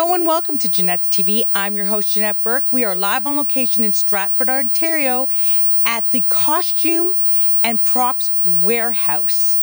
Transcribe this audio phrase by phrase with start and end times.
[0.00, 1.42] Hello and welcome to Jeanette's TV.
[1.56, 2.70] I'm your host, Jeanette Burke.
[2.70, 5.26] We are live on location in Stratford, Ontario
[5.84, 7.14] at the Costume
[7.64, 9.58] and Props Warehouse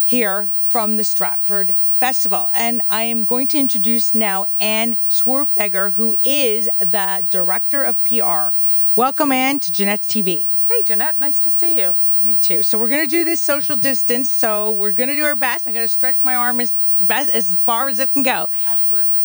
[0.00, 2.48] here from the Stratford Festival.
[2.54, 8.50] And I am going to introduce now Anne Swerdfager, who is the Director of PR.
[8.94, 10.48] Welcome, Anne, to Jeanette's TV.
[10.68, 11.96] Hey, Jeanette, nice to see you.
[12.20, 12.62] You too.
[12.62, 14.30] So we're going to do this social distance.
[14.30, 15.66] So we're going to do our best.
[15.66, 18.46] I'm going to stretch my arm as best as far as it can go.
[18.68, 19.22] Absolutely.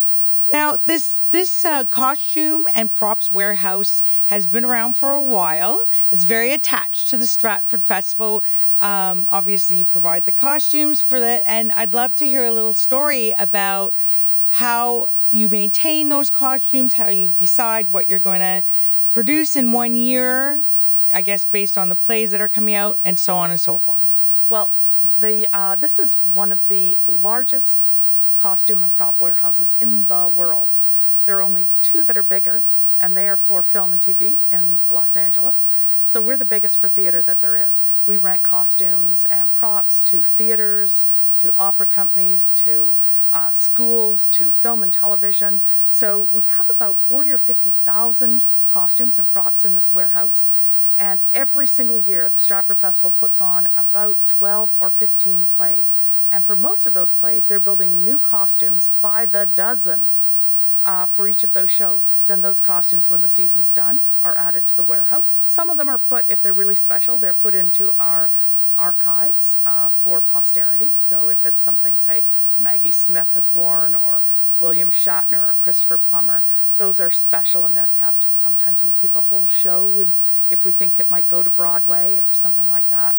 [0.52, 5.78] Now, this this uh, costume and props warehouse has been around for a while.
[6.10, 8.42] It's very attached to the Stratford Festival.
[8.80, 12.72] Um, obviously, you provide the costumes for that, and I'd love to hear a little
[12.72, 13.94] story about
[14.46, 18.64] how you maintain those costumes, how you decide what you're going to
[19.12, 20.66] produce in one year.
[21.14, 23.78] I guess based on the plays that are coming out, and so on and so
[23.78, 24.04] forth.
[24.48, 24.72] Well,
[25.18, 27.84] the uh, this is one of the largest
[28.38, 30.76] costume and prop warehouses in the world.
[31.26, 32.64] There are only two that are bigger,
[32.98, 35.64] and they are for film and TV in Los Angeles.
[36.08, 37.82] So we're the biggest for theater that there is.
[38.06, 41.04] We rent costumes and props to theaters,
[41.38, 42.96] to opera companies, to
[43.30, 45.60] uh, schools, to film and television.
[45.90, 50.46] So we have about 40 or 50,000 costumes and props in this warehouse.
[50.98, 55.94] And every single year, the Stratford Festival puts on about 12 or 15 plays.
[56.28, 60.10] And for most of those plays, they're building new costumes by the dozen
[60.82, 62.10] uh, for each of those shows.
[62.26, 65.36] Then those costumes, when the season's done, are added to the warehouse.
[65.46, 68.32] Some of them are put, if they're really special, they're put into our
[68.78, 70.96] archives uh, for posterity.
[70.98, 72.24] So if it's something, say,
[72.56, 74.24] Maggie Smith has worn or
[74.56, 76.44] William Shatner or Christopher Plummer,
[76.78, 78.28] those are special and they're kept.
[78.36, 80.14] Sometimes we'll keep a whole show and
[80.48, 83.16] if we think it might go to Broadway or something like that.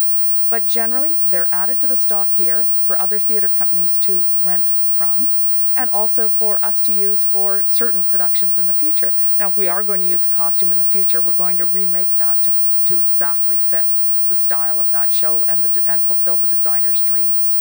[0.49, 5.29] But generally, they're added to the stock here for other theater companies to rent from
[5.75, 9.13] and also for us to use for certain productions in the future.
[9.39, 11.65] Now, if we are going to use a costume in the future, we're going to
[11.65, 12.51] remake that to,
[12.85, 13.93] to exactly fit
[14.29, 17.59] the style of that show and, the, and fulfill the designer's dreams.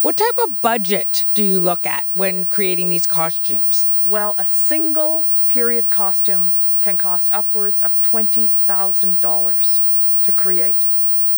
[0.00, 3.88] What type of budget do you look at when creating these costumes?
[4.00, 9.82] Well, a single period costume can cost upwards of $20,000
[10.22, 10.36] to wow.
[10.36, 10.86] create.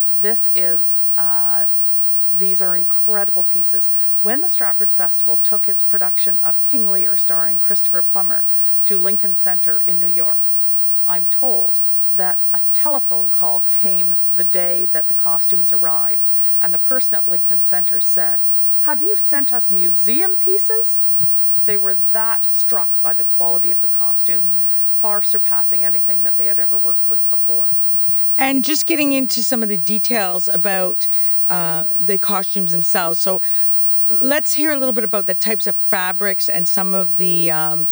[0.04, 1.66] This is, uh,
[2.32, 3.90] these are incredible pieces.
[4.20, 8.46] When the Stratford Festival took its production of King Lear, starring Christopher Plummer,
[8.84, 10.54] to Lincoln Center in New York,
[11.06, 11.80] I'm told
[12.12, 16.30] that a telephone call came the day that the costumes arrived,
[16.60, 18.44] and the person at Lincoln Center said,
[18.80, 21.02] Have you sent us museum pieces?
[21.64, 24.58] They were that struck by the quality of the costumes, mm.
[24.98, 27.76] far surpassing anything that they had ever worked with before.
[28.36, 31.06] And just getting into some of the details about
[31.48, 33.20] uh, the costumes themselves.
[33.20, 33.40] So
[34.06, 37.88] let's hear a little bit about the types of fabrics and some of the um,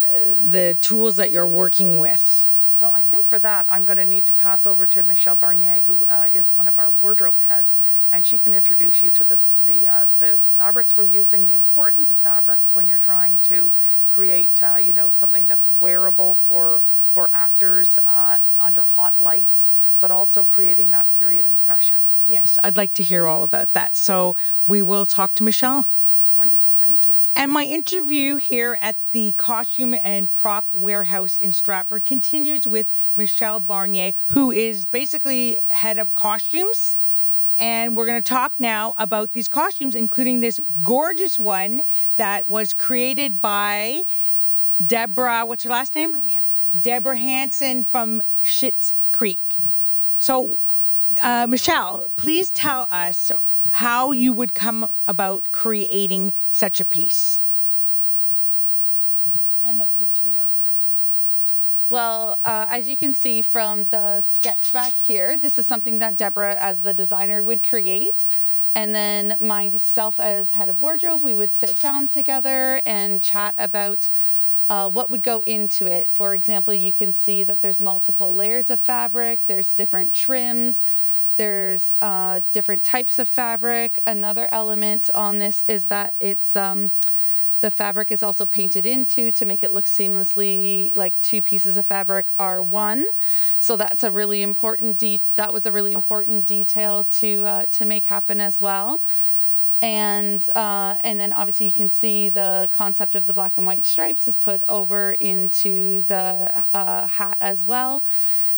[0.00, 2.46] the tools that you're working with.
[2.82, 5.84] Well, I think for that, I'm going to need to pass over to Michelle Barnier,
[5.84, 7.78] who uh, is one of our wardrobe heads,
[8.10, 12.10] and she can introduce you to this, the uh, the fabrics we're using, the importance
[12.10, 13.72] of fabrics when you're trying to
[14.08, 16.82] create, uh, you know, something that's wearable for
[17.14, 19.68] for actors uh, under hot lights,
[20.00, 22.02] but also creating that period impression.
[22.24, 23.96] Yes, I'd like to hear all about that.
[23.96, 24.34] So
[24.66, 25.86] we will talk to Michelle.
[26.42, 27.14] Wonderful, thank you.
[27.36, 33.60] And my interview here at the Costume and Prop Warehouse in Stratford continues with Michelle
[33.60, 36.96] Barnier, who is basically head of costumes.
[37.56, 41.82] And we're going to talk now about these costumes, including this gorgeous one
[42.16, 44.02] that was created by
[44.82, 46.10] Deborah, what's her last name?
[46.10, 46.80] Deborah Hanson.
[46.80, 49.54] Deborah Hanson from Schitt's Creek.
[50.18, 50.58] So,
[51.20, 53.32] uh, Michelle, please tell us
[53.68, 57.42] how you would come about creating such a piece
[59.62, 61.36] and the materials that are being used.
[61.88, 66.16] Well, uh, as you can see from the sketch back here, this is something that
[66.16, 68.24] Deborah, as the designer, would create.
[68.74, 74.08] And then myself, as head of wardrobe, we would sit down together and chat about
[74.72, 76.10] uh, what would go into it.
[76.10, 80.82] For example, you can see that there's multiple layers of fabric, there's different trims.
[81.36, 84.00] There's uh, different types of fabric.
[84.06, 86.92] Another element on this is that it's um,
[87.60, 91.84] the fabric is also painted into to make it look seamlessly like two pieces of
[91.84, 93.04] fabric are one.
[93.58, 97.84] So that's a really important de- that was a really important detail to uh, to
[97.84, 99.00] make happen as well.
[99.82, 103.84] And uh, and then obviously you can see the concept of the black and white
[103.84, 108.04] stripes is put over into the uh, hat as well.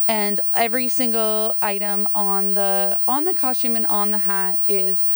[0.07, 5.07] And every single item on the on the costume and on the hat is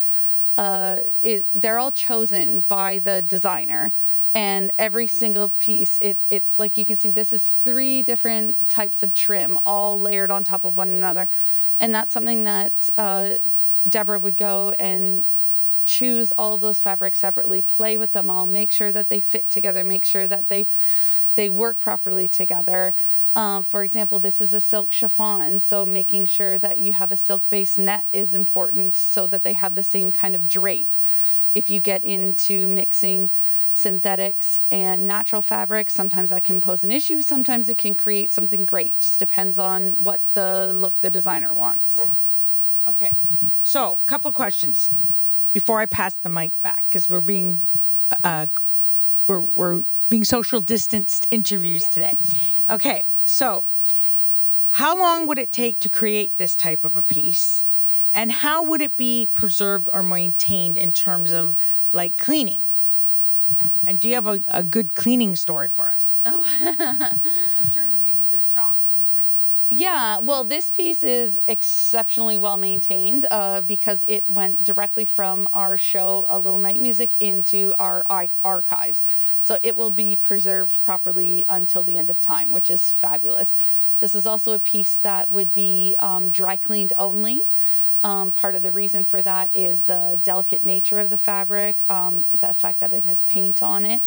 [0.56, 3.92] uh, is they're all chosen by the designer.
[4.34, 9.02] And every single piece it, it's like you can see this is three different types
[9.02, 11.28] of trim all layered on top of one another.
[11.78, 13.34] And that's something that uh,
[13.86, 15.26] deborah would go and
[15.88, 19.48] choose all of those fabrics separately play with them all make sure that they fit
[19.48, 20.66] together make sure that they
[21.34, 22.94] they work properly together
[23.38, 27.16] um, for example, this is a silk chiffon, so making sure that you have a
[27.16, 30.96] silk based net is important so that they have the same kind of drape.
[31.52, 33.30] If you get into mixing
[33.72, 38.66] synthetics and natural fabrics, sometimes that can pose an issue, sometimes it can create something
[38.66, 38.98] great.
[38.98, 42.08] Just depends on what the look the designer wants.
[42.88, 43.18] Okay,
[43.62, 44.90] so couple questions
[45.52, 47.66] before I pass the mic back because we're being
[48.24, 48.46] uh,
[49.26, 52.12] we're we're being social distanced interviews today.
[52.68, 53.64] Okay, so
[54.70, 57.64] how long would it take to create this type of a piece?
[58.14, 61.56] And how would it be preserved or maintained in terms of
[61.92, 62.67] like cleaning?
[63.56, 63.64] Yeah.
[63.86, 66.18] And do you have a, a good cleaning story for us?
[66.24, 66.44] Oh.
[66.60, 69.80] I'm sure maybe they're shocked when you bring some of these things.
[69.80, 75.78] Yeah, well, this piece is exceptionally well maintained uh, because it went directly from our
[75.78, 78.04] show, A Little Night Music, into our
[78.44, 79.02] archives.
[79.42, 83.54] So it will be preserved properly until the end of time, which is fabulous.
[84.00, 87.42] This is also a piece that would be um, dry cleaned only.
[88.04, 92.24] Um, part of the reason for that is the delicate nature of the fabric, um,
[92.38, 94.02] the fact that it has paint on it.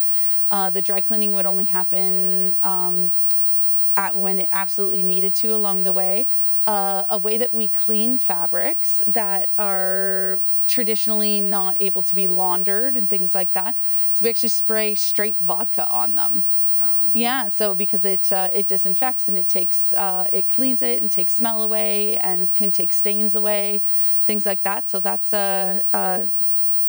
[0.50, 3.12] Uh, the dry cleaning would only happen um,
[3.96, 6.26] at when it absolutely needed to along the way.
[6.66, 12.96] Uh, a way that we clean fabrics that are traditionally not able to be laundered
[12.96, 13.76] and things like that
[14.14, 16.44] is we actually spray straight vodka on them.
[17.14, 21.10] Yeah, so because it uh, it disinfects and it takes uh, it cleans it and
[21.10, 23.82] takes smell away and can take stains away,
[24.24, 24.88] things like that.
[24.88, 26.28] So that's a, a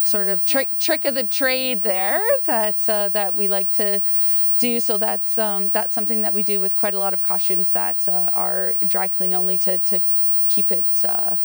[0.04, 4.02] sort of trick trick of the trade there that uh, that we like to
[4.58, 4.80] do.
[4.80, 8.08] So that's um, that's something that we do with quite a lot of costumes that
[8.08, 10.02] uh, are dry clean only to to
[10.46, 11.36] keep it uh,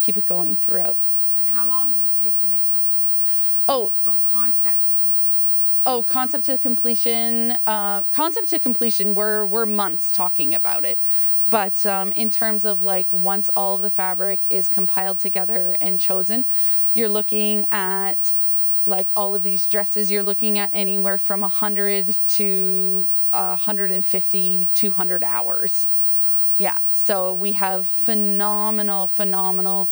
[0.00, 0.98] keep it going throughout.
[1.34, 3.30] And how long does it take to make something like this?
[3.66, 5.52] Oh, from concept to completion.
[5.86, 7.56] Oh, concept to completion.
[7.66, 9.14] Uh, concept to completion.
[9.14, 11.00] We're we're months talking about it,
[11.48, 15.98] but um, in terms of like once all of the fabric is compiled together and
[15.98, 16.44] chosen,
[16.92, 18.34] you're looking at
[18.84, 20.10] like all of these dresses.
[20.10, 25.88] You're looking at anywhere from 100 to 150, 200 hours.
[26.20, 26.28] Wow.
[26.58, 26.76] Yeah.
[26.92, 29.90] So we have phenomenal, phenomenal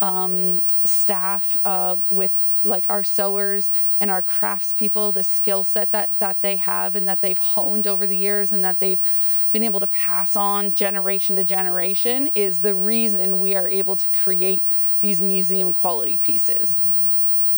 [0.00, 6.42] um, staff uh, with like our sewers and our craftspeople, the skill set that that
[6.42, 9.00] they have and that they've honed over the years and that they've
[9.50, 14.08] been able to pass on generation to generation is the reason we are able to
[14.08, 14.64] create
[15.00, 16.80] these museum quality pieces.
[16.80, 17.08] Mm-hmm.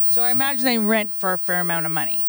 [0.09, 2.27] So I imagine they rent for a fair amount of money.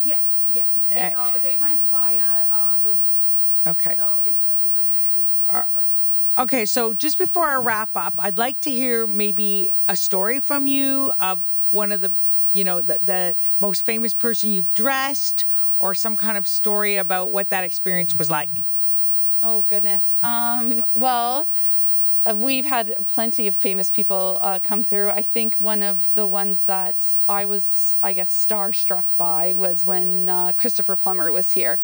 [0.00, 0.66] Yes, yes.
[0.90, 3.18] Uh, they rent via uh, the week.
[3.66, 3.94] Okay.
[3.96, 6.26] So it's a it's a weekly uh, rental fee.
[6.36, 10.66] Okay, so just before I wrap up, I'd like to hear maybe a story from
[10.66, 12.12] you of one of the
[12.52, 15.44] you know the, the most famous person you've dressed
[15.78, 18.62] or some kind of story about what that experience was like?
[19.42, 20.14] Oh goodness.
[20.22, 21.48] Um, well
[22.24, 25.10] uh, we've had plenty of famous people uh, come through.
[25.10, 30.28] I think one of the ones that I was, I guess, starstruck by was when
[30.28, 31.80] uh, Christopher Plummer was here.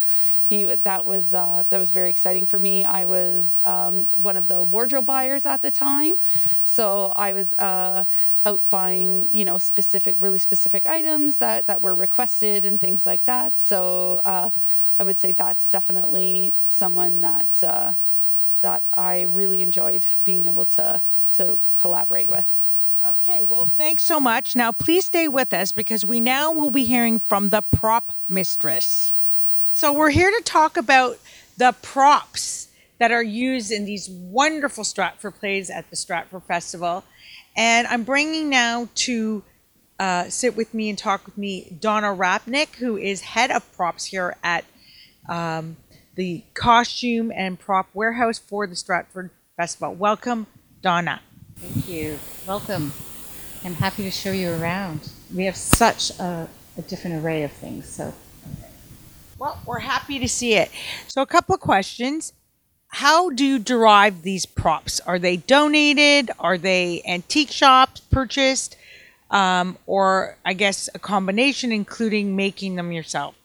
[0.47, 2.85] He that was uh, that was very exciting for me.
[2.85, 6.15] I was um, one of the wardrobe buyers at the time,
[6.65, 8.05] so I was uh,
[8.45, 13.25] out buying, you know, specific, really specific items that that were requested and things like
[13.25, 13.59] that.
[13.59, 14.53] So I
[15.05, 17.99] would say that's definitely someone that
[18.61, 22.55] that I really enjoyed being able to to collaborate with.
[23.07, 24.57] Okay, well, thanks so much.
[24.57, 29.15] Now, please stay with us because we now will be hearing from the prop mistress.
[29.73, 31.19] So, we're here to talk about
[31.57, 37.05] the props that are used in these wonderful Stratford plays at the Stratford Festival.
[37.57, 39.43] And I'm bringing now to
[39.99, 44.07] uh, sit with me and talk with me Donna Rapnick, who is head of props
[44.07, 44.65] here at
[45.29, 45.77] um,
[46.19, 49.95] the costume and prop warehouse for the Stratford Festival.
[49.95, 50.49] Welcome,
[50.83, 51.21] Donna.
[51.59, 52.19] Thank you.
[52.45, 52.93] Welcome.
[53.65, 55.13] I'm happy to show you around.
[55.33, 57.89] We have such a, a different array of things.
[57.89, 58.13] So,
[59.39, 60.73] well, we're happy to see it.
[61.07, 62.33] So, a couple of questions.
[62.89, 64.99] How do you derive these props?
[64.99, 66.33] Are they donated?
[66.41, 68.77] Are they antique shops purchased?
[69.31, 73.37] Um, or I guess a combination, including making them yourself?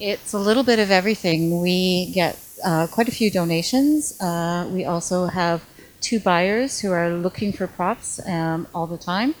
[0.00, 1.60] It's a little bit of everything.
[1.60, 4.20] We get uh, quite a few donations.
[4.20, 5.64] Uh, we also have
[6.00, 9.34] two buyers who are looking for props um, all the time.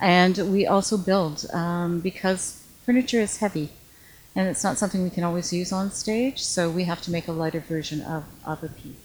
[0.00, 3.70] And we also build um, because furniture is heavy
[4.36, 7.28] and it's not something we can always use on stage, so we have to make
[7.28, 8.96] a lighter version of, of a piece.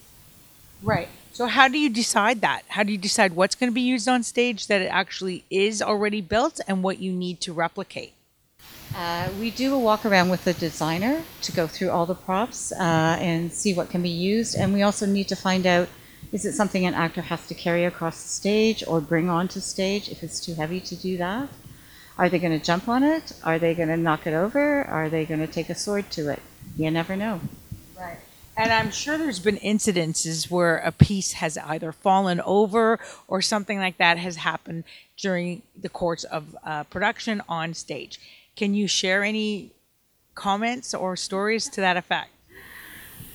[0.82, 1.08] Right.
[1.34, 2.64] So how do you decide that?
[2.70, 5.82] How do you decide what's going to be used on stage that it actually is
[5.82, 8.14] already built and what you need to replicate?
[8.96, 12.72] Uh, we do a walk around with the designer to go through all the props
[12.72, 14.56] uh, and see what can be used.
[14.56, 15.88] And we also need to find out
[16.32, 20.10] is it something an actor has to carry across the stage or bring onto stage
[20.10, 21.50] if it's too heavy to do that?
[22.18, 23.32] Are they going to jump on it?
[23.44, 24.84] Are they going to knock it over?
[24.84, 26.42] Are they going to take a sword to it?
[26.78, 27.42] You never know.
[27.98, 28.20] Right.
[28.58, 33.80] And I'm sure there's been incidences where a piece has either fallen over or something
[33.80, 34.84] like that has happened
[35.18, 38.20] during the course of uh, production on stage.
[38.60, 39.72] Can you share any
[40.36, 42.30] comments or stories to that effect?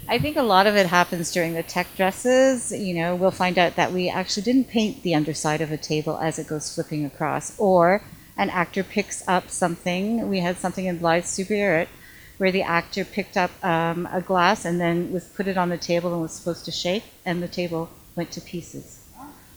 [0.06, 2.70] I think a lot of it happens during the tech dresses.
[2.70, 6.18] You know, we'll find out that we actually didn't paint the underside of a table
[6.18, 8.02] as it goes flipping across, or
[8.36, 10.28] an actor picks up something.
[10.28, 11.88] We had something in Blithe Spirit
[12.36, 15.78] where the actor picked up um, a glass and then was put it on the
[15.78, 19.08] table and was supposed to shake, and the table went to pieces.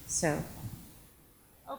[0.05, 0.41] So.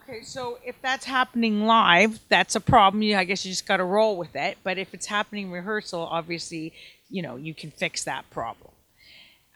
[0.09, 3.03] Okay, so if that's happening live, that's a problem.
[3.03, 4.57] You, I guess you just got to roll with it.
[4.63, 6.73] But if it's happening rehearsal, obviously,
[7.11, 8.71] you know, you can fix that problem.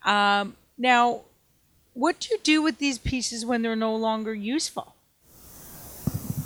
[0.05, 1.23] Um, now,
[1.95, 4.95] what do you do with these pieces when they're no longer useful?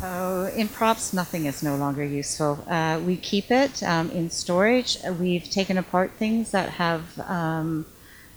[0.00, 2.64] Oh, in props, nothing is no longer useful.
[2.68, 4.98] Uh, we keep it um, in storage.
[5.18, 7.86] We've taken apart things that have um,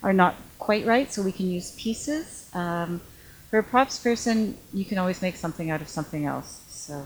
[0.01, 2.49] are not quite right, so we can use pieces.
[2.55, 3.01] Um,
[3.49, 6.61] for a props person, you can always make something out of something else.
[6.69, 7.05] So,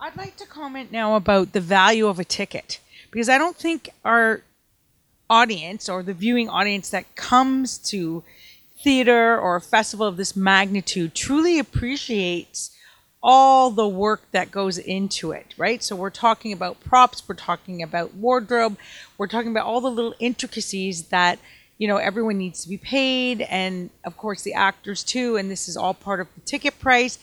[0.00, 3.88] I'd like to comment now about the value of a ticket because I don't think
[4.04, 4.42] our
[5.30, 8.22] audience or the viewing audience that comes to
[8.82, 12.72] theater or a festival of this magnitude truly appreciates
[13.22, 15.82] all the work that goes into it, right?
[15.82, 18.76] So we're talking about props, we're talking about wardrobe,
[19.18, 21.38] we're talking about all the little intricacies that
[21.78, 25.68] you know everyone needs to be paid and of course the actors too and this
[25.68, 27.18] is all part of the ticket price.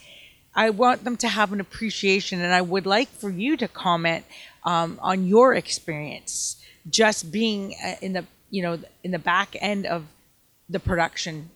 [0.55, 4.24] I want them to have an appreciation and i would like for you to comment
[4.63, 9.86] um, on your experience just being uh, in the you know in the back end
[9.86, 10.05] of
[10.69, 11.50] the production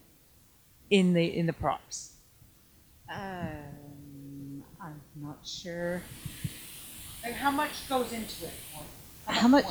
[0.89, 2.13] in the in the props.
[3.13, 6.01] Um, I'm not sure.
[7.24, 8.54] Like how much goes into it?
[9.25, 9.66] How much.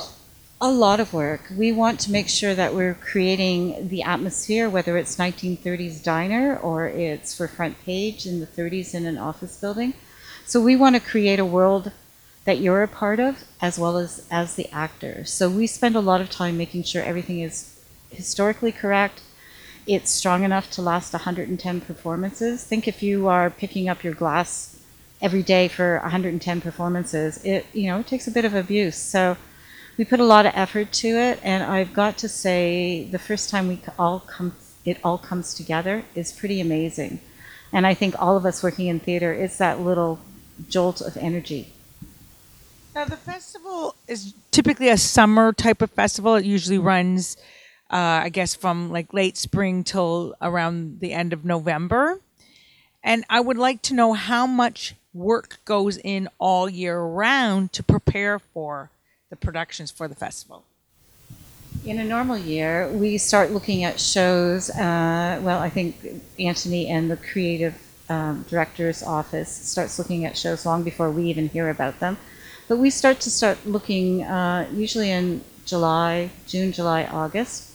[0.59, 1.51] A lot of work.
[1.55, 6.87] We want to make sure that we're creating the atmosphere, whether it's 1930s diner or
[6.87, 9.93] it's for front page in the 30s in an office building.
[10.47, 11.91] So we want to create a world
[12.45, 15.25] that you're a part of as well as as the actor.
[15.25, 19.21] So we spend a lot of time making sure everything is historically correct.
[19.85, 22.63] It's strong enough to last 110 performances.
[22.63, 24.79] Think if you are picking up your glass
[25.21, 28.97] every day for 110 performances, it you know, it takes a bit of abuse.
[28.97, 29.37] So
[29.97, 33.49] we put a lot of effort to it and I've got to say the first
[33.49, 37.19] time we all come it all comes together is pretty amazing.
[37.73, 40.19] And I think all of us working in theater, it's that little
[40.69, 41.73] jolt of energy
[42.95, 46.35] Now, the festival is typically a summer type of festival.
[46.35, 47.37] It usually runs,
[47.91, 52.19] uh, I guess, from like late spring till around the end of November.
[53.03, 57.83] And I would like to know how much work goes in all year round to
[57.83, 58.91] prepare for
[59.29, 60.63] the productions for the festival.
[61.85, 64.69] In a normal year, we start looking at shows.
[64.69, 65.95] Uh, well, I think
[66.39, 67.75] Anthony and the creative
[68.09, 72.17] um, director's office starts looking at shows long before we even hear about them.
[72.67, 77.71] But we start to start looking uh, usually in July, June, July, August.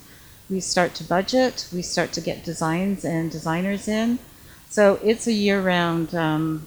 [0.51, 1.69] We start to budget.
[1.73, 4.19] We start to get designs and designers in.
[4.69, 6.67] So it's a year-round um,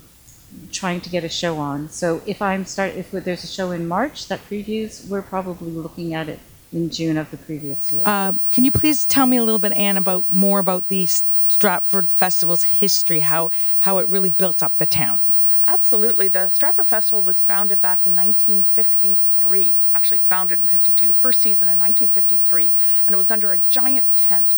[0.72, 1.90] trying to get a show on.
[1.90, 6.14] So if I'm start if there's a show in March that previews, we're probably looking
[6.14, 6.40] at it
[6.74, 8.04] in June of the previous year.
[8.06, 11.08] Uh, can you please tell me a little bit, Anne, about more about the
[11.50, 15.24] Stratford Festival's history, how how it really built up the town?
[15.68, 16.28] Absolutely.
[16.28, 21.80] The Stratford Festival was founded back in 1953, actually founded in 52, first season in
[21.80, 22.72] 1953,
[23.08, 24.58] and it was under a giant tent.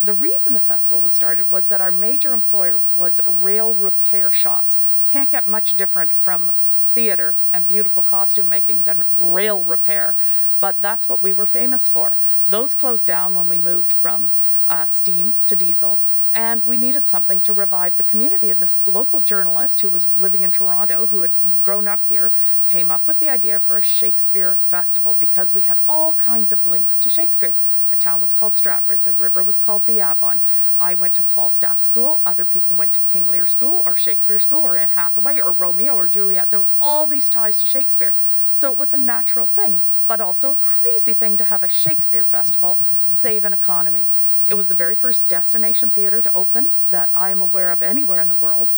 [0.00, 4.76] The reason the festival was started was that our major employer was rail repair shops.
[5.12, 6.52] Can't get much different from
[6.82, 10.16] theater and beautiful costume making than rail repair,
[10.58, 12.16] but that's what we were famous for.
[12.48, 14.32] Those closed down when we moved from
[14.66, 16.00] uh, steam to diesel,
[16.32, 18.48] and we needed something to revive the community.
[18.48, 22.32] And this local journalist who was living in Toronto, who had grown up here,
[22.64, 26.64] came up with the idea for a Shakespeare festival because we had all kinds of
[26.64, 27.54] links to Shakespeare.
[27.92, 29.04] The town was called Stratford.
[29.04, 30.40] The river was called the Avon.
[30.78, 32.22] I went to Falstaff School.
[32.24, 35.92] Other people went to King Lear School or Shakespeare School or Anne Hathaway or Romeo
[35.92, 36.48] or Juliet.
[36.48, 38.14] There were all these ties to Shakespeare.
[38.54, 42.24] So it was a natural thing, but also a crazy thing to have a Shakespeare
[42.24, 42.80] festival
[43.10, 44.08] save an economy.
[44.46, 48.20] It was the very first destination theater to open that I am aware of anywhere
[48.20, 48.74] in the world.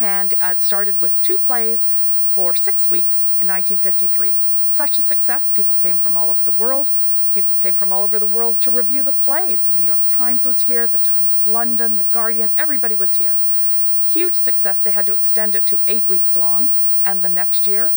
[0.00, 1.86] And it started with two plays
[2.32, 4.40] for six weeks in 1953.
[4.60, 5.46] Such a success.
[5.46, 6.90] People came from all over the world.
[7.34, 9.64] People came from all over the world to review the plays.
[9.64, 13.40] The New York Times was here, the Times of London, the Guardian, everybody was here.
[14.00, 14.78] Huge success.
[14.78, 16.70] They had to extend it to eight weeks long.
[17.02, 17.94] And the next year,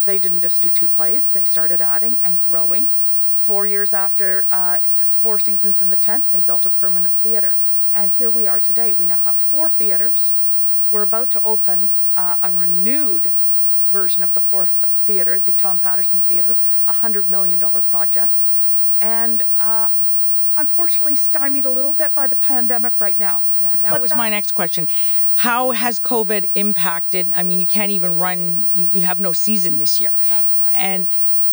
[0.00, 2.90] they didn't just do two plays, they started adding and growing.
[3.38, 4.76] Four years after uh,
[5.20, 7.58] four seasons in the tent, they built a permanent theater.
[7.92, 8.92] And here we are today.
[8.92, 10.32] We now have four theaters.
[10.90, 13.32] We're about to open uh, a renewed
[13.88, 18.42] version of the fourth theater, the Tom Patterson Theater, a $100 million project.
[19.00, 19.88] And uh,
[20.56, 23.44] unfortunately, stymied a little bit by the pandemic right now.
[23.60, 24.88] Yeah, that was my next question.
[25.34, 27.32] How has COVID impacted?
[27.34, 28.70] I mean, you can't even run.
[28.74, 30.12] You, you have no season this year.
[30.30, 30.72] That's right.
[30.74, 31.08] And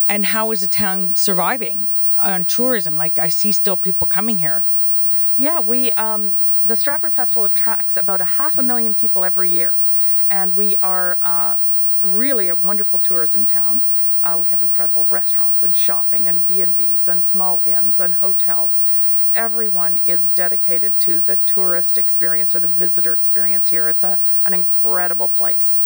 [0.10, 2.96] and how is the town surviving on tourism?
[2.96, 4.66] Like I see still people coming here.
[5.36, 9.80] Yeah, we um, the Stratford Festival attracts about a half a million people every year,
[10.30, 11.56] and we are uh,
[12.04, 13.82] really a wonderful tourism town.
[14.24, 18.16] Uh, we have incredible restaurants and shopping and B and B's and small inns and
[18.16, 18.84] hotels.
[19.34, 23.88] Everyone is dedicated to the tourist experience or the visitor experience here.
[23.88, 25.80] It's a, an incredible place,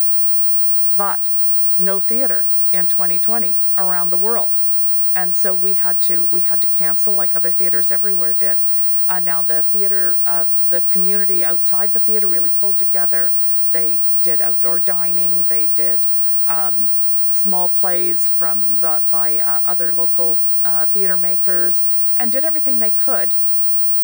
[0.91, 1.29] but
[1.77, 4.57] no theater in 2020 around the world
[5.17, 8.61] and so we had to we had to cancel like other theaters everywhere did
[9.09, 13.33] uh, now the theater uh, the community outside the theater really pulled together
[13.71, 16.07] they did outdoor dining they did
[16.45, 16.91] um,
[17.29, 21.83] small plays from uh, by uh, other local uh, theater makers
[22.17, 23.35] and did everything they could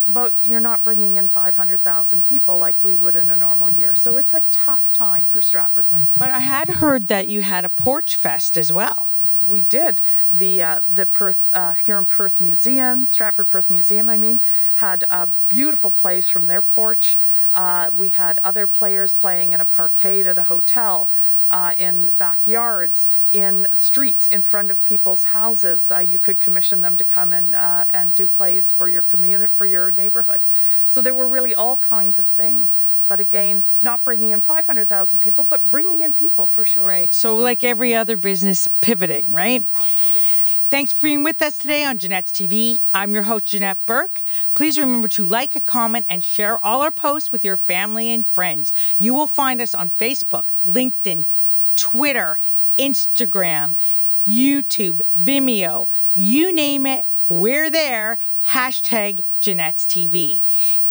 [0.05, 3.95] but you're not bringing in 500,000 people like we would in a normal year.
[3.95, 6.17] So it's a tough time for Stratford right now.
[6.19, 9.13] But I had heard that you had a porch fest as well.
[9.45, 14.41] we did the uh, the Perth uh, Huron Perth Museum, Stratford Perth Museum, I mean,
[14.75, 17.17] had a beautiful plays from their porch.
[17.53, 21.09] Uh, we had other players playing in a parkade at a hotel.
[21.51, 26.97] Uh, in backyards, in streets, in front of people's houses, uh, you could commission them
[26.97, 30.45] to come and uh, and do plays for your community, for your neighborhood.
[30.87, 32.75] So there were really all kinds of things.
[33.07, 36.85] But again, not bringing in 500,000 people, but bringing in people for sure.
[36.85, 37.13] Right.
[37.13, 39.69] So, like every other business, pivoting, right?
[39.75, 40.22] Absolutely.
[40.73, 42.79] Thanks for being with us today on Jeanette's TV.
[42.95, 44.23] I'm your host, Jeanette Burke.
[44.55, 48.73] Please remember to like, comment, and share all our posts with your family and friends.
[48.97, 51.27] You will find us on Facebook, LinkedIn,
[51.75, 52.39] Twitter,
[52.79, 53.75] Instagram,
[54.25, 58.17] YouTube, Vimeo, you name it, we're there.
[58.43, 60.41] Hashtag Jeanette's TV.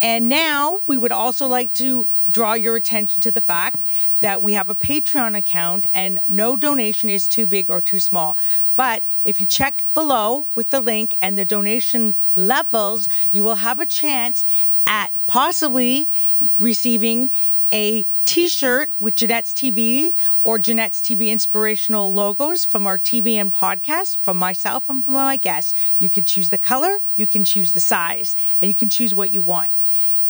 [0.00, 3.84] And now we would also like to draw your attention to the fact
[4.20, 8.36] that we have a Patreon account and no donation is too big or too small.
[8.76, 13.80] But if you check below with the link and the donation levels, you will have
[13.80, 14.44] a chance
[14.86, 16.08] at possibly
[16.56, 17.30] receiving
[17.72, 24.18] a t-shirt with Jeanette's TV or Jeanette's TV inspirational logos from our TV and podcast
[24.22, 25.74] from myself and from my guests.
[25.98, 29.32] You can choose the color, you can choose the size, and you can choose what
[29.32, 29.70] you want.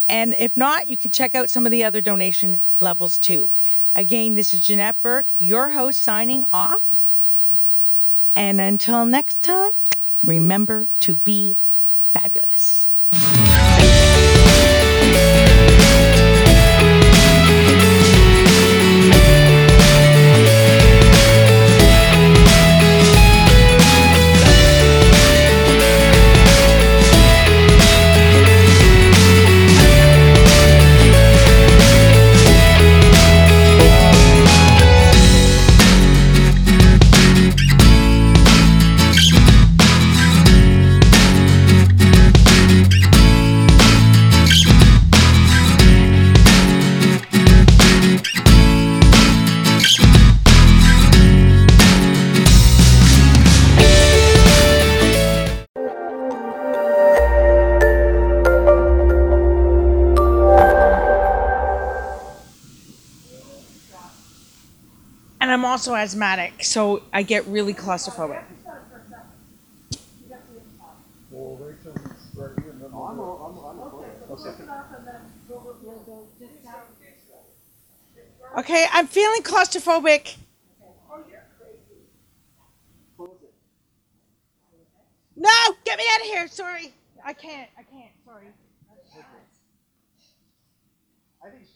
[0.09, 3.51] And if not, you can check out some of the other donation levels too.
[3.95, 7.05] Again, this is Jeanette Burke, your host, signing off.
[8.35, 9.73] And until next time,
[10.23, 11.59] remember to be
[12.09, 12.91] fabulous.
[65.73, 68.45] Also asthmatic, so I get really claustrophobic.
[78.59, 80.37] Okay, I'm feeling claustrophobic.
[85.35, 85.49] No,
[85.87, 86.49] get me out of here.
[86.49, 86.93] Sorry.
[87.25, 87.71] I can't.
[87.79, 88.11] I can't.
[88.27, 88.49] Sorry.
[91.45, 91.72] I think